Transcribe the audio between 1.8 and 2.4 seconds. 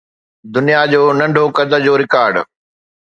جو رڪارڊ